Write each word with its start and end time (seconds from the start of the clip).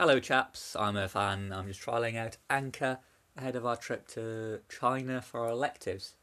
Hello, 0.00 0.18
chaps. 0.18 0.74
I'm 0.76 0.94
Irfan. 0.94 1.54
I'm 1.54 1.68
just 1.68 1.82
trialing 1.82 2.16
out 2.16 2.38
Anchor 2.48 3.00
ahead 3.36 3.54
of 3.54 3.66
our 3.66 3.76
trip 3.76 4.08
to 4.08 4.60
China 4.66 5.20
for 5.20 5.40
our 5.40 5.50
electives. 5.50 6.14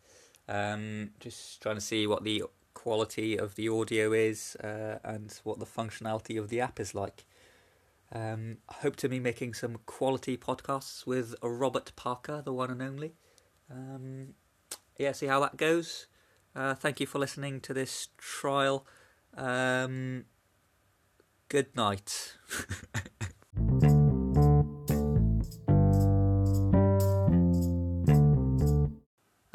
Um, 0.50 1.12
just 1.20 1.62
trying 1.62 1.76
to 1.76 1.82
see 1.82 2.08
what 2.08 2.24
the 2.24 2.46
quality 2.74 3.38
of 3.38 3.54
the 3.54 3.70
audio 3.70 4.14
is 4.14 4.56
uh, 4.64 4.98
and 5.04 5.32
what 5.44 5.60
the 5.60 5.68
functionality 5.68 6.40
of 6.40 6.50
the 6.50 6.60
app 6.60 6.80
is 6.80 6.96
like. 6.96 7.26
Um, 8.12 8.58
hope 8.68 8.96
to 8.96 9.08
be 9.08 9.20
making 9.20 9.54
some 9.54 9.78
quality 9.86 10.38
podcasts 10.38 11.06
with 11.06 11.36
Robert 11.44 11.92
Parker, 11.96 12.42
the 12.44 12.54
one 12.54 12.72
and 12.72 12.82
only. 12.82 13.14
Um, 13.72 14.30
yeah, 14.98 15.12
see 15.12 15.28
how 15.28 15.40
that 15.42 15.56
goes. 15.56 16.08
Uh, 16.56 16.74
thank 16.74 17.00
you 17.00 17.06
for 17.06 17.20
listening 17.20 17.62
to 17.62 17.76
this 17.76 18.08
trial. 18.18 18.88
Um, 19.36 20.26
good 21.48 21.76
night. 21.76 22.38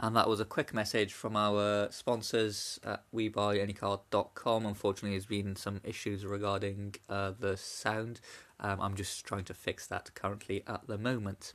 And 0.02 0.16
that 0.16 0.29
was 0.29 0.41
a 0.41 0.45
quick 0.45 0.74
message 0.74 1.12
from 1.12 1.37
our 1.37 1.88
sponsors 1.92 2.80
at 2.83 3.05
WeBuyAnyCar.com. 3.15 4.66
Unfortunately, 4.66 5.11
there's 5.11 5.27
been 5.27 5.55
some 5.55 5.80
issues 5.84 6.27
regarding 6.27 6.97
uh, 7.09 7.34
the 7.38 7.56
sound. 7.56 8.20
Um, 8.59 8.80
I'm 8.80 8.97
just 8.97 9.25
trying 9.25 9.45
to 9.45 9.55
fix 9.55 9.87
that 9.87 10.12
currently 10.16 10.65
at 10.66 10.88
the 10.88 10.98
moment. 10.98 11.55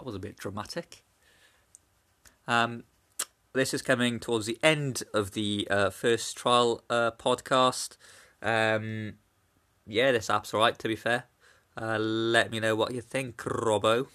That 0.00 0.06
was 0.06 0.14
a 0.14 0.18
bit 0.18 0.38
dramatic. 0.38 1.04
Um, 2.48 2.84
this 3.52 3.74
is 3.74 3.82
coming 3.82 4.18
towards 4.18 4.46
the 4.46 4.58
end 4.62 5.02
of 5.12 5.32
the 5.32 5.68
uh, 5.70 5.90
first 5.90 6.38
trial 6.38 6.82
uh, 6.88 7.10
podcast. 7.10 7.98
Um, 8.40 9.16
yeah, 9.86 10.10
this 10.10 10.30
app's 10.30 10.54
alright, 10.54 10.78
to 10.78 10.88
be 10.88 10.96
fair. 10.96 11.24
Uh, 11.78 11.98
let 11.98 12.50
me 12.50 12.60
know 12.60 12.74
what 12.74 12.94
you 12.94 13.02
think, 13.02 13.36
Robbo. 13.36 14.06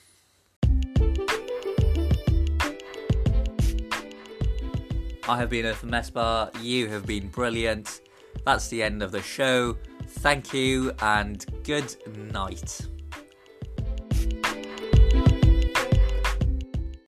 I 5.28 5.38
have 5.38 5.52
been 5.52 5.68
Earth 5.68 5.84
Mesbar. 5.84 6.50
You 6.64 6.88
have 6.90 7.06
been 7.06 7.28
brilliant. 7.28 8.02
That's 8.44 8.70
the 8.70 8.82
end 8.82 9.04
of 9.04 9.12
the 9.12 9.22
show. 9.22 9.78
Thank 10.08 10.52
you 10.52 10.94
and 11.00 11.46
good 11.64 11.96
night. 12.32 12.88